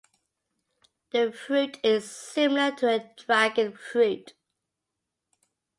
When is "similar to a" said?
2.09-3.11